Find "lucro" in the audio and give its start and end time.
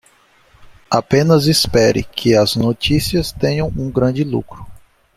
4.23-4.65